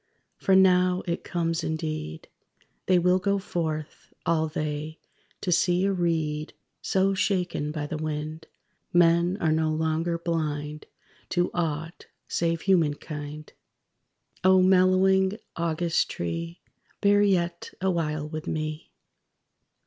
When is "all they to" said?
4.25-5.51